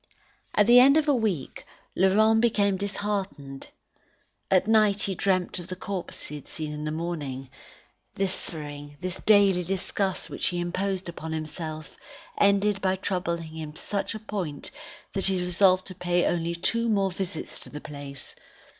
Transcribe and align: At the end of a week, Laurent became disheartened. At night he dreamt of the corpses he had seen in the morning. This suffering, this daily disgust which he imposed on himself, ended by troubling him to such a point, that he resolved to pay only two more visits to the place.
At 0.55 0.65
the 0.65 0.79
end 0.79 0.97
of 0.97 1.07
a 1.07 1.13
week, 1.13 1.63
Laurent 1.95 2.41
became 2.41 2.75
disheartened. 2.75 3.67
At 4.49 4.65
night 4.67 5.03
he 5.03 5.13
dreamt 5.13 5.59
of 5.59 5.67
the 5.67 5.75
corpses 5.75 6.25
he 6.27 6.35
had 6.37 6.47
seen 6.47 6.73
in 6.73 6.85
the 6.85 6.91
morning. 6.91 7.51
This 8.15 8.33
suffering, 8.33 8.97
this 8.99 9.19
daily 9.19 9.63
disgust 9.63 10.27
which 10.27 10.47
he 10.47 10.59
imposed 10.59 11.07
on 11.19 11.33
himself, 11.33 11.97
ended 12.39 12.81
by 12.81 12.95
troubling 12.95 13.43
him 13.49 13.73
to 13.73 13.81
such 13.83 14.15
a 14.15 14.19
point, 14.19 14.71
that 15.13 15.27
he 15.27 15.37
resolved 15.39 15.85
to 15.85 15.93
pay 15.93 16.25
only 16.25 16.55
two 16.55 16.89
more 16.89 17.11
visits 17.11 17.59
to 17.59 17.69
the 17.69 17.79
place. 17.79 18.35